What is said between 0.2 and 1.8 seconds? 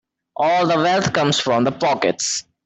All the wealth comes from the